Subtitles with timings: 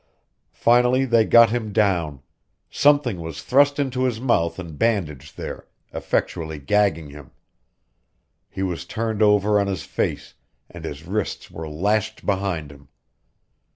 [0.55, 2.23] Finally they got him down.
[2.71, 7.29] Something was thrust into his mouth and bandaged there, effectually gagging him.
[8.49, 10.33] He was turned over on his face,
[10.71, 12.87] and his wrists were lashed behind him.